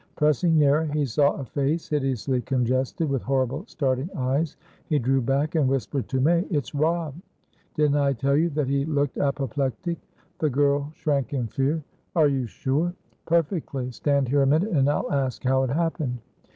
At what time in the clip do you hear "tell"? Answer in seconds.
8.13-8.35